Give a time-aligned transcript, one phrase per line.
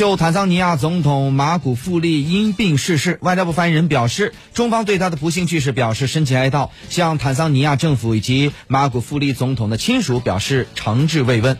[0.00, 11.58] 就坦桑尼亚总统马古富利因病逝世，外交部发言人表示中方对他的不幸去世表示深切哀悼，向坦桑尼亚政府以及马古富利总统的亲属表示诚挚慰问。